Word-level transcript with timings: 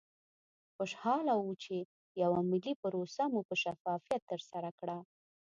خوشحاله 0.75 1.33
وو 1.37 1.51
چې 1.63 1.75
یوه 2.21 2.39
ملي 2.51 2.73
پروسه 2.81 3.23
مو 3.33 3.41
په 3.47 3.55
شفافیت 3.63 4.21
ترسره 4.31 4.69
کړه. 4.79 4.97